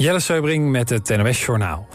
[0.00, 1.88] Jelle Seubring met het NOS Journaal.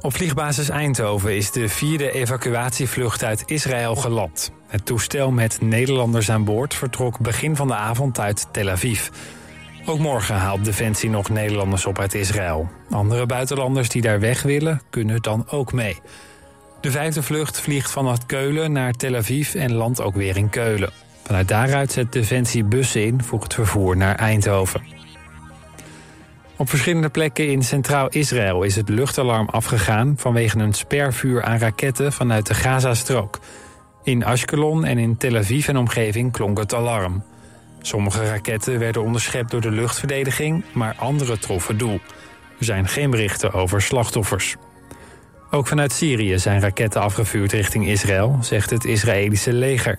[0.00, 4.52] Op vliegbasis Eindhoven is de vierde evacuatievlucht uit Israël geland.
[4.66, 9.08] Het toestel met Nederlanders aan boord vertrok begin van de avond uit Tel Aviv.
[9.86, 12.70] Ook morgen haalt Defensie nog Nederlanders op uit Israël.
[12.90, 15.98] Andere buitenlanders die daar weg willen, kunnen dan ook mee.
[16.80, 20.92] De vijfde vlucht vliegt vanuit Keulen naar Tel Aviv en landt ook weer in Keulen.
[21.22, 24.93] Vanuit daaruit zet Defensie bussen in voor het vervoer naar Eindhoven.
[26.56, 32.12] Op verschillende plekken in Centraal Israël is het luchtalarm afgegaan vanwege een spervuur aan raketten
[32.12, 33.38] vanuit de Gazastrook.
[34.02, 37.22] In Ashkelon en in Tel Aviv en omgeving klonk het alarm.
[37.80, 42.00] Sommige raketten werden onderschept door de luchtverdediging, maar andere troffen doel.
[42.58, 44.56] Er zijn geen berichten over slachtoffers.
[45.50, 49.98] Ook vanuit Syrië zijn raketten afgevuurd richting Israël, zegt het Israëlische leger.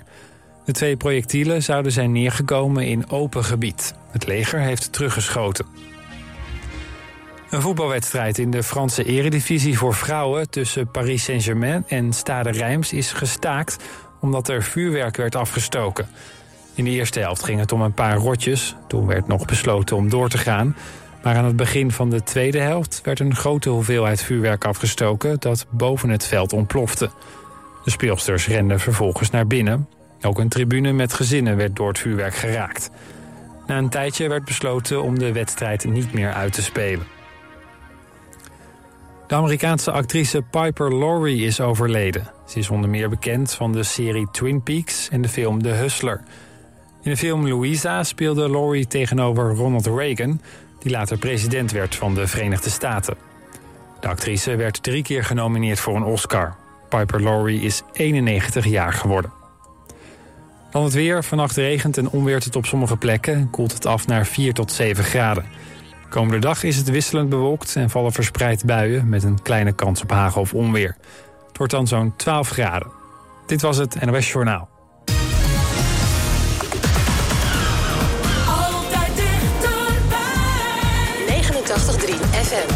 [0.65, 3.93] De twee projectielen zouden zijn neergekomen in open gebied.
[4.11, 5.65] Het leger heeft teruggeschoten.
[7.55, 10.49] Een voetbalwedstrijd in de Franse eredivisie voor vrouwen...
[10.49, 13.77] tussen Paris Saint-Germain en Stade Reims is gestaakt...
[14.19, 16.07] omdat er vuurwerk werd afgestoken.
[16.73, 18.75] In de eerste helft ging het om een paar rotjes.
[18.87, 20.75] Toen werd nog besloten om door te gaan.
[21.23, 25.39] Maar aan het begin van de tweede helft werd een grote hoeveelheid vuurwerk afgestoken...
[25.39, 27.09] dat boven het veld ontplofte.
[27.83, 29.89] De speelsters renden vervolgens naar binnen.
[30.21, 32.89] Ook een tribune met gezinnen werd door het vuurwerk geraakt.
[33.67, 37.14] Na een tijdje werd besloten om de wedstrijd niet meer uit te spelen.
[39.27, 42.31] De Amerikaanse actrice Piper Laurie is overleden.
[42.47, 46.21] Ze is onder meer bekend van de serie Twin Peaks en de film The Hustler.
[47.01, 50.41] In de film Louisa speelde Laurie tegenover Ronald Reagan...
[50.79, 53.17] die later president werd van de Verenigde Staten.
[53.99, 56.55] De actrice werd drie keer genomineerd voor een Oscar.
[56.89, 59.31] Piper Laurie is 91 jaar geworden.
[60.71, 61.23] Dan het weer.
[61.23, 63.33] Vannacht regent en onweert het op sommige plekken...
[63.33, 65.45] en koelt het af naar 4 tot 7 graden.
[66.09, 69.09] Komende dag is het wisselend bewolkt en vallen verspreid buien...
[69.09, 70.95] met een kleine kans op hagel of onweer.
[71.47, 72.91] Het wordt dan zo'n 12 graden.
[73.45, 74.69] Dit was het NOS Journaal.
[78.47, 80.21] Altijd dichterbij.
[81.41, 82.13] 89.3
[82.43, 82.74] FM.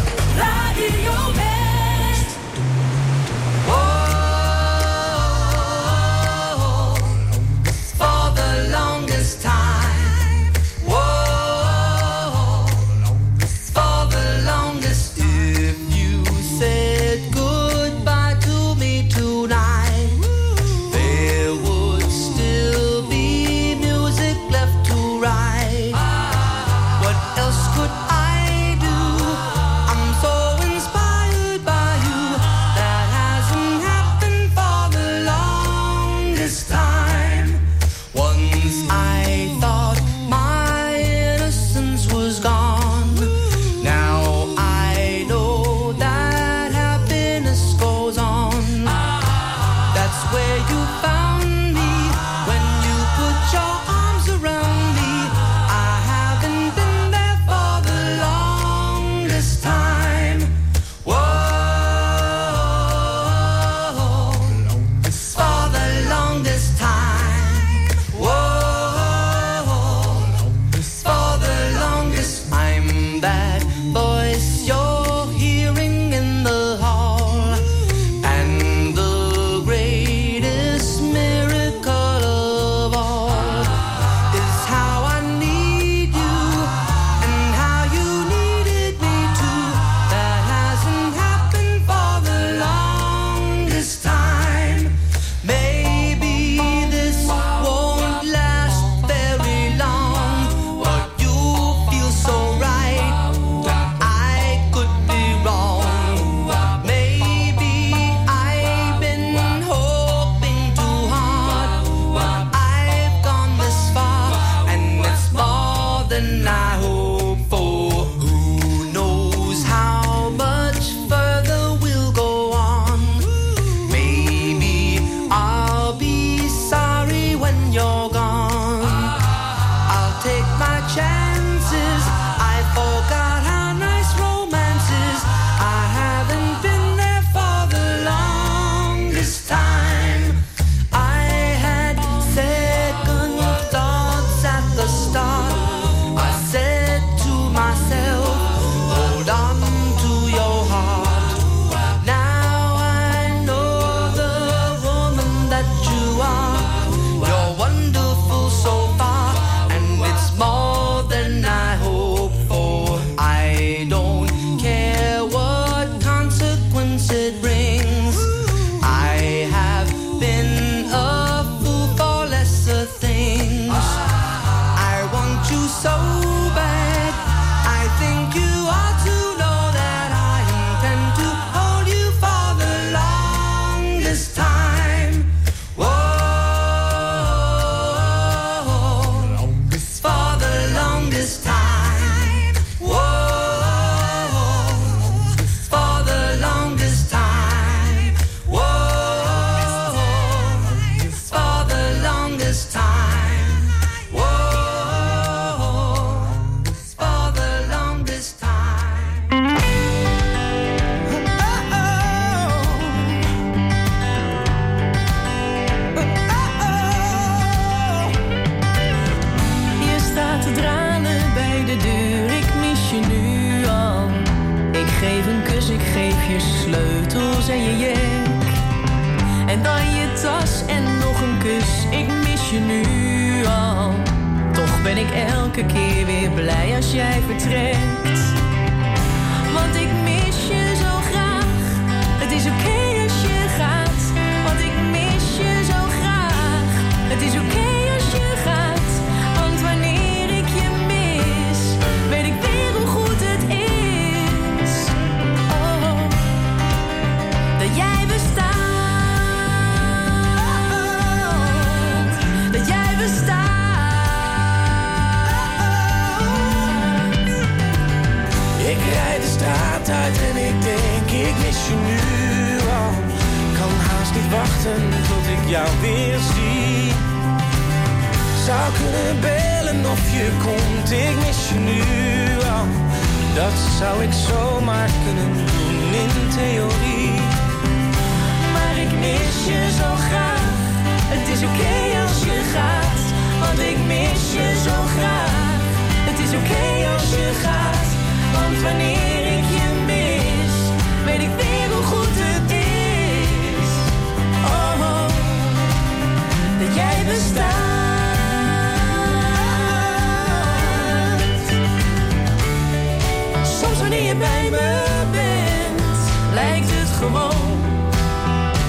[314.40, 315.98] Bij me bent,
[316.34, 317.58] lijkt het gewoon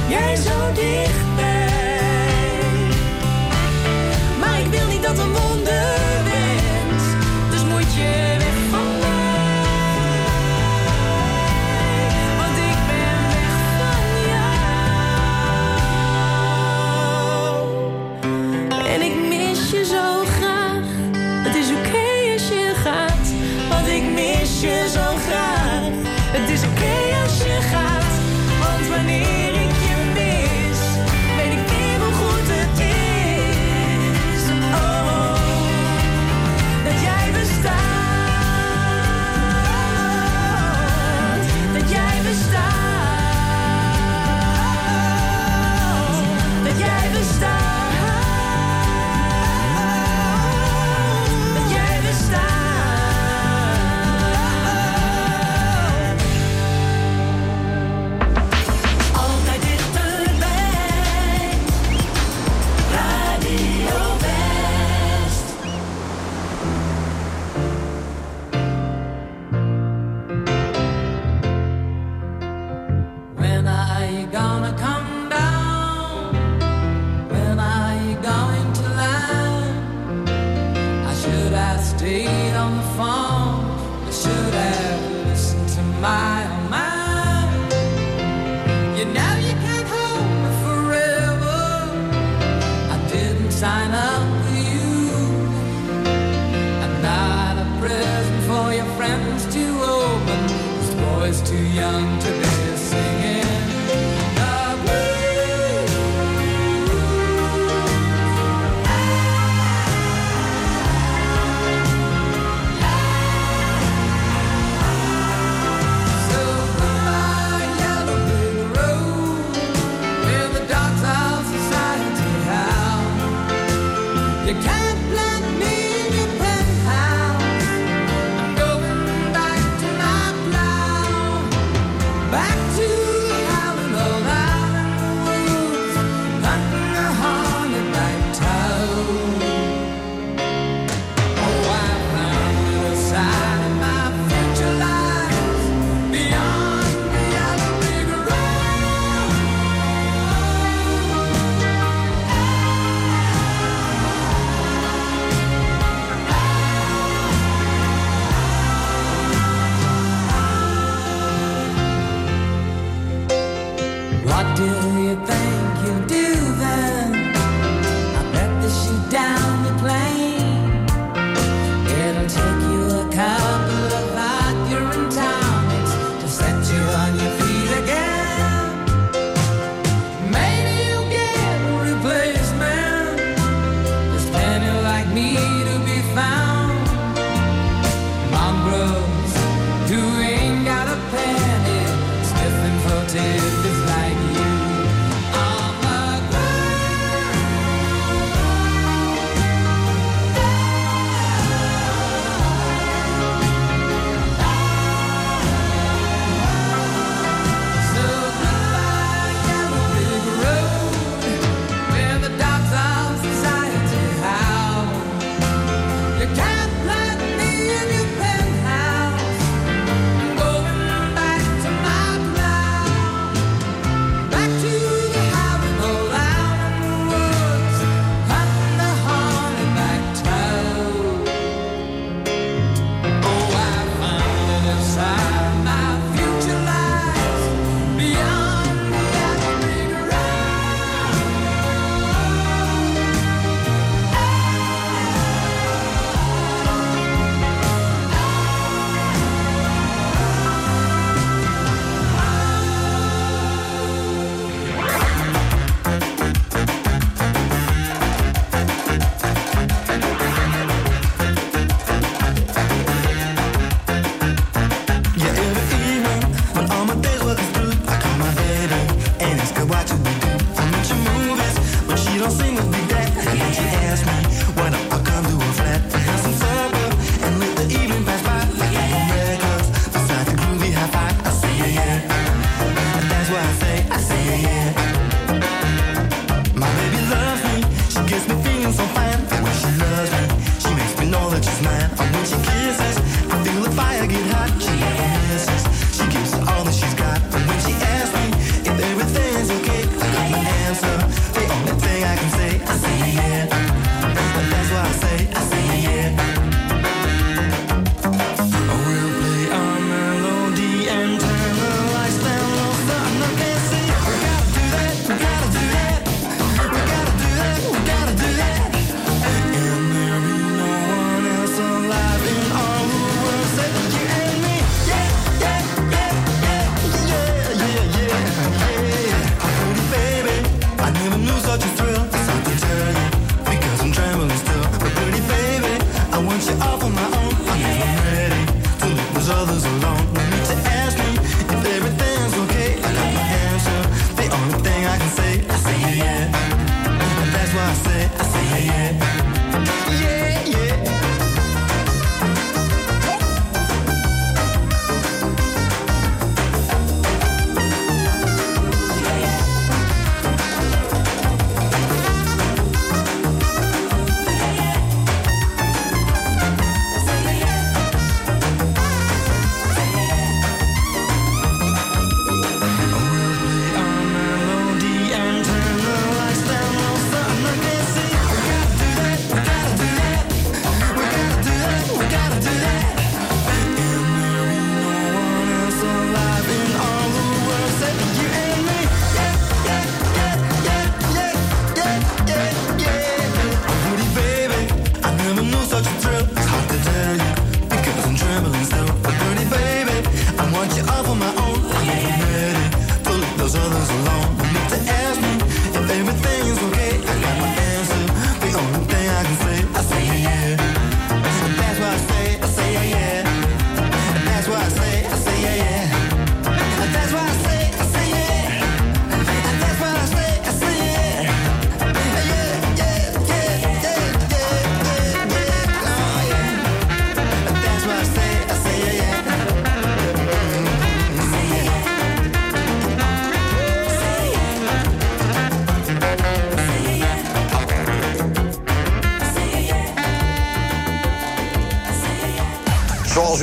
[0.09, 1.70] jij zo dichtbij.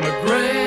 [0.00, 0.57] McGray.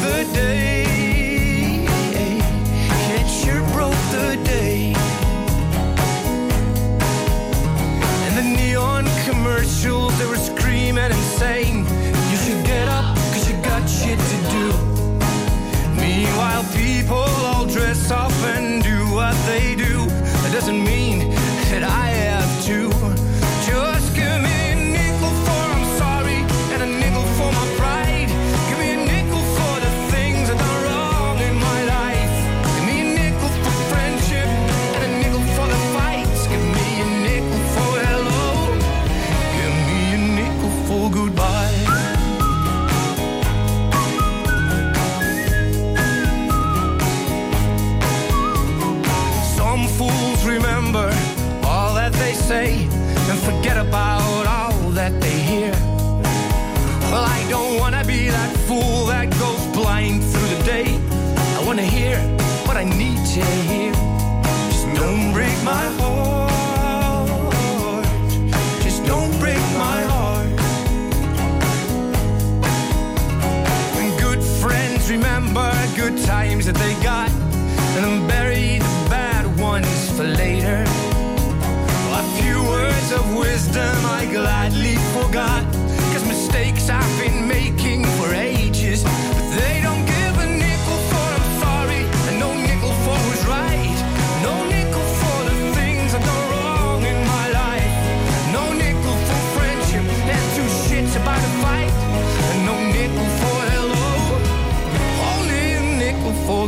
[0.00, 0.85] the day.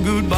[0.01, 0.38] goodbye.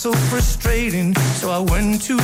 [0.00, 1.14] so frustrating.
[1.36, 2.16] So I went to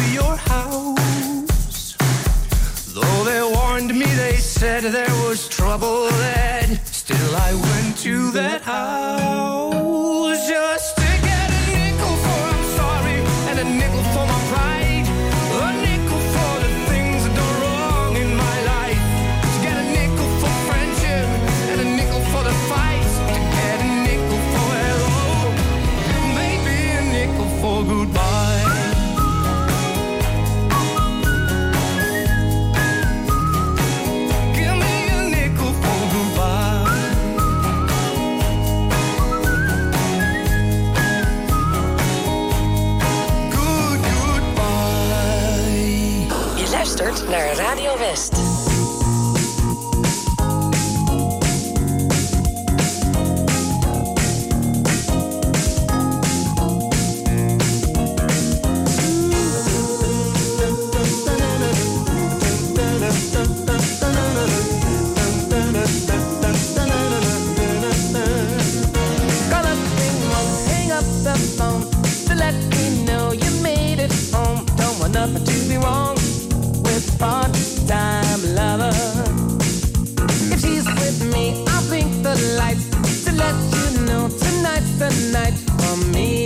[82.36, 82.86] the lights
[83.24, 86.45] to let you know tonight's the night for me.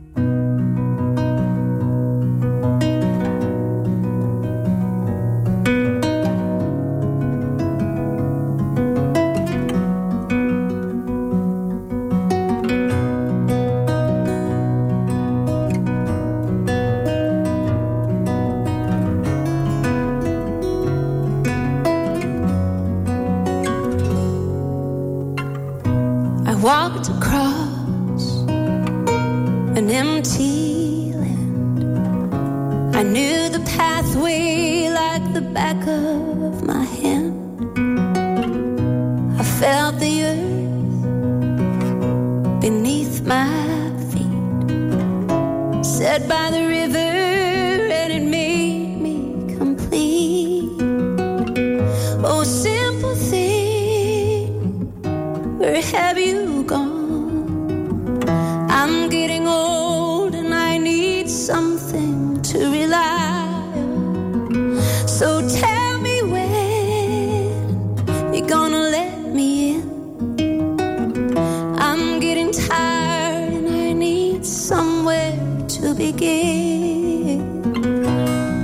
[75.93, 77.65] begin.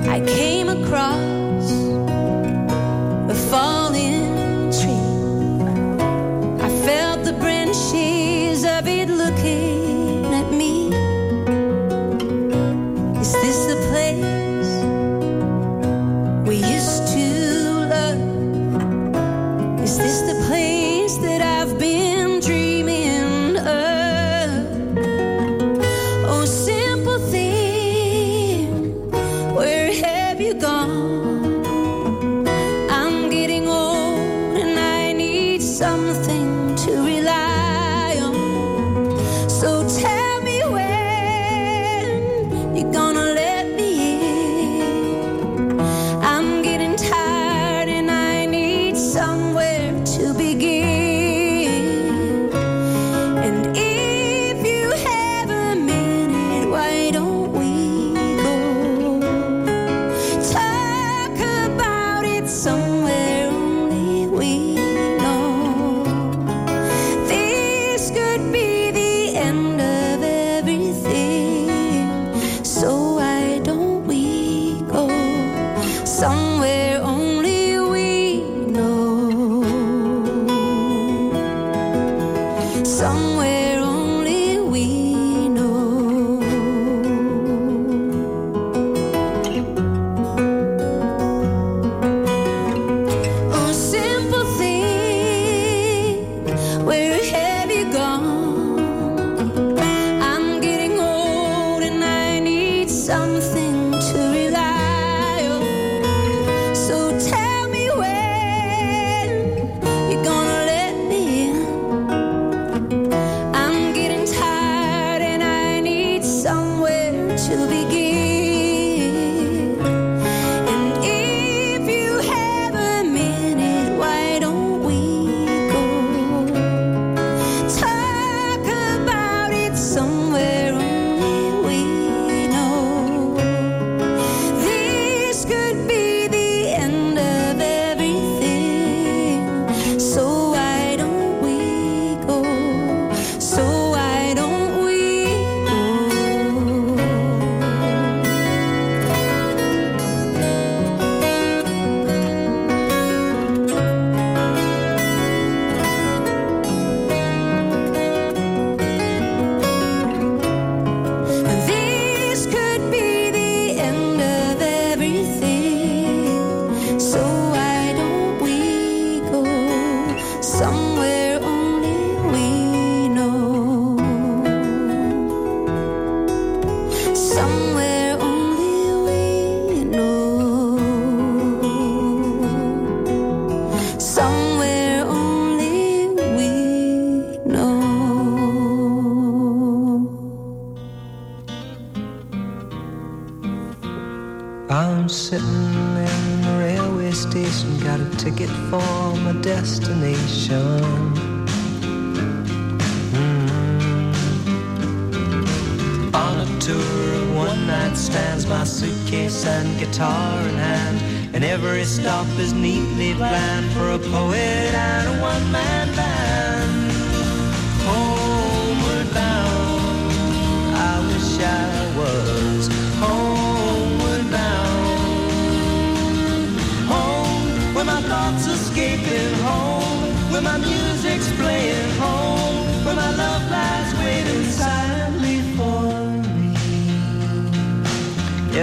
[0.08, 1.27] I came across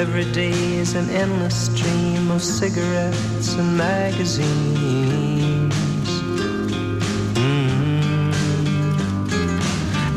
[0.06, 4.44] Every day is an endless stream of cigarettes and magazines.
[7.40, 8.34] Mm.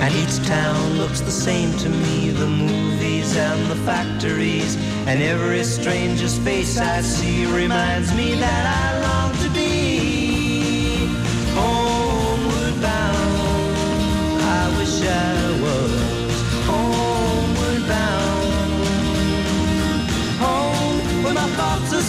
[0.01, 4.75] And each town looks the same to me the movies and the factories.
[5.07, 8.96] And every stranger's face I see reminds me that I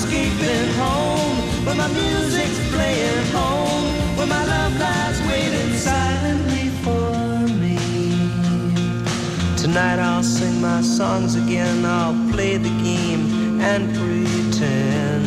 [0.09, 1.37] escaping home,
[1.67, 7.77] where my music's playing home, where my love lies waiting silently for me.
[9.57, 15.18] Tonight I'll sing my songs again, I'll play the game and pretend.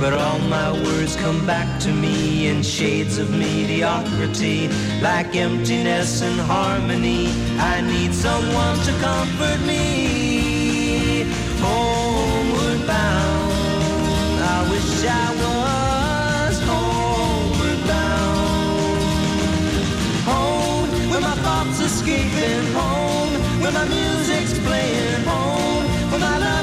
[0.00, 4.68] But all my words come back to me in shades of mediocrity,
[5.02, 7.28] like emptiness and harmony.
[7.58, 11.26] I need someone to comfort me.
[11.60, 19.02] Homeward bound, I wish I was homeward bound.
[20.32, 26.59] Home, where my thoughts escaping, home, where my music's playing, home, where my love.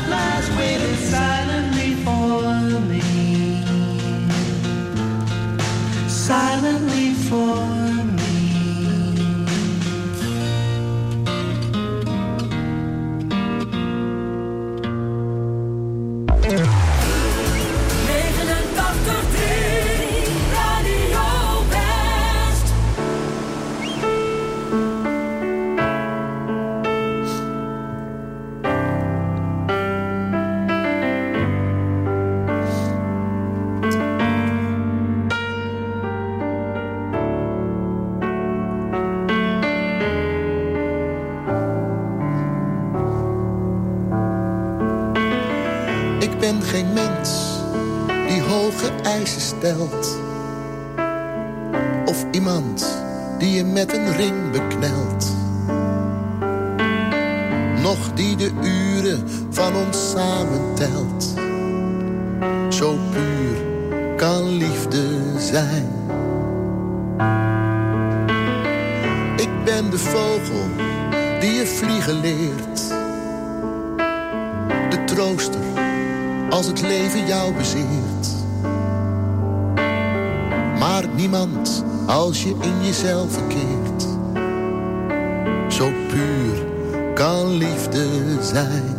[88.48, 88.95] Zijn.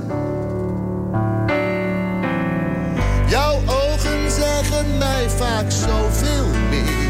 [3.26, 7.08] Jouw ogen zeggen mij vaak zoveel meer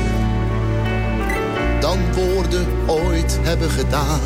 [1.81, 4.21] dan woorden ooit hebben gedaan.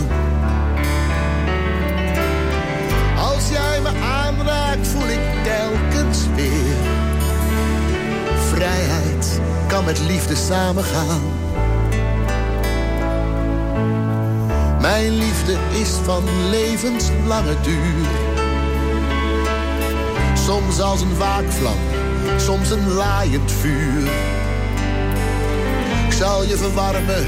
[3.19, 6.77] Als jij me aanraakt, voel ik telkens weer.
[8.55, 11.42] Vrijheid kan met liefde samengaan.
[14.83, 18.07] Mijn liefde is van levenslange duur.
[20.35, 21.79] Soms als een waakvlam,
[22.37, 24.11] soms een laaiend vuur.
[26.07, 27.27] Ik zal je verwarmen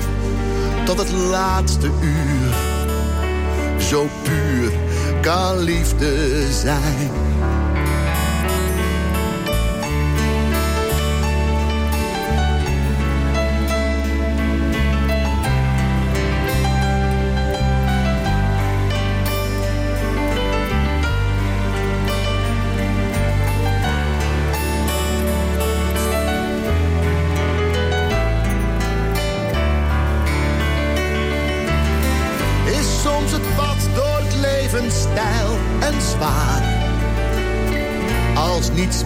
[0.85, 2.55] tot het laatste uur.
[3.79, 4.73] Zo puur
[5.21, 7.34] kan liefde zijn.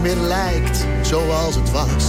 [0.00, 2.04] Meer lijkt zoals het was.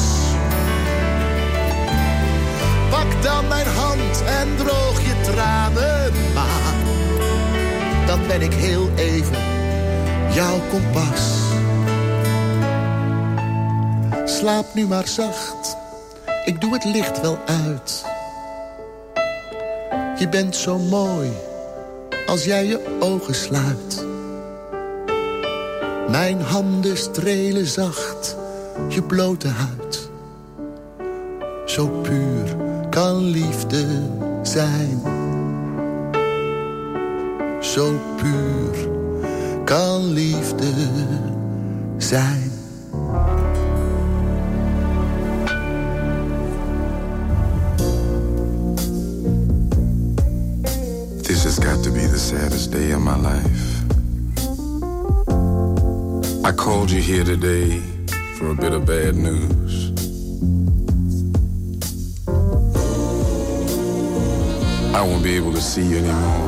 [2.89, 6.73] Pak dan mijn hand en droog je tranen maar.
[8.05, 9.37] Dan ben ik heel even
[10.33, 11.37] jouw kompas.
[14.25, 15.77] Slaap nu maar zacht,
[16.45, 18.03] ik doe het licht wel uit.
[20.19, 21.31] Je bent zo mooi
[22.25, 23.98] als jij je ogen sluit.
[26.11, 28.35] Mijn handen strelen zacht
[28.87, 30.09] je blote huid.
[31.65, 32.55] Zo puur
[32.89, 33.85] kan liefde
[34.41, 35.01] zijn.
[37.61, 38.89] Zo puur
[39.63, 40.73] kan liefde
[41.97, 42.48] zijn.
[56.69, 57.79] Called you here today
[58.37, 59.89] for a bit of bad news.
[64.93, 66.47] I won't be able to see you anymore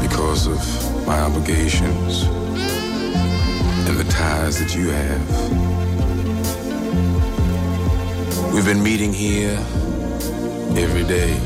[0.00, 2.22] because of my obligations
[3.86, 5.24] and the ties that you have.
[8.54, 9.58] We've been meeting here
[10.82, 11.36] every day.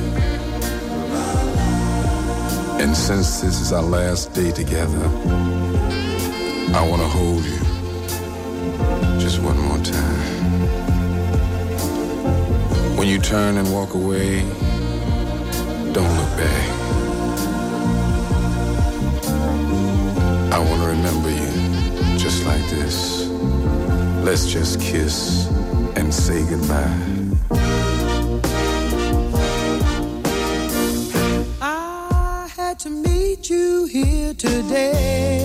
[2.81, 6.07] And since this is our last day together,
[6.74, 7.58] I want to hold you
[9.18, 10.56] just one more time.
[12.96, 14.42] When you turn and walk away,
[15.92, 16.68] don't look back.
[20.52, 23.28] I want to remember you just like this.
[24.22, 25.48] Let's just kiss
[25.96, 27.04] and say goodbye.
[31.62, 35.38] I had to meet you here today.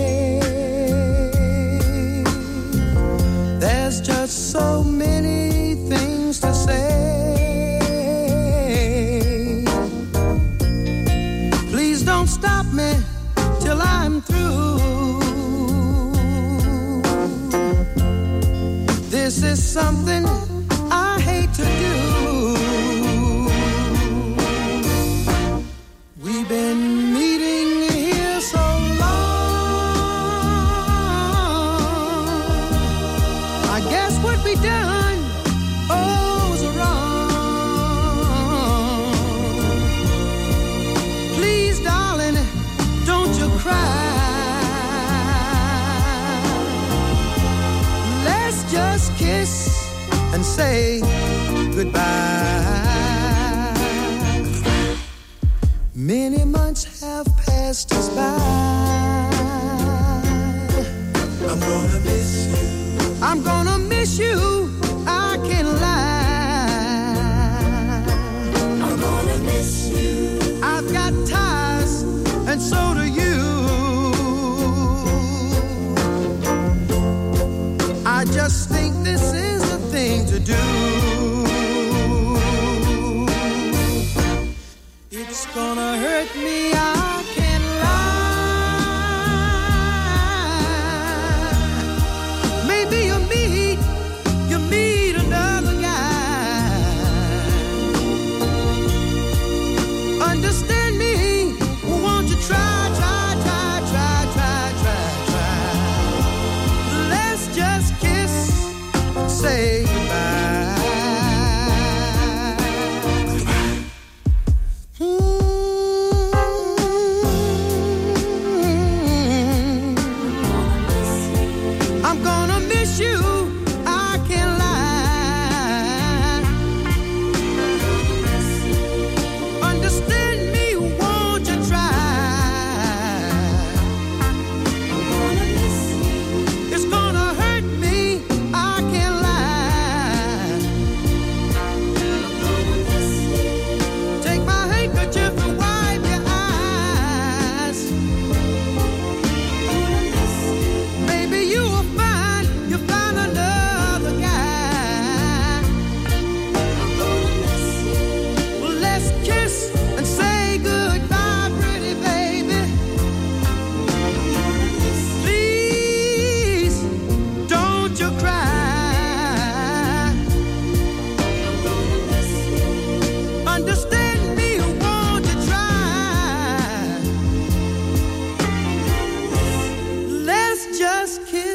[19.56, 20.33] Something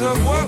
[0.00, 0.47] And